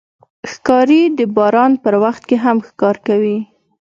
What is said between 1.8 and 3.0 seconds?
په وخت کې هم ښکار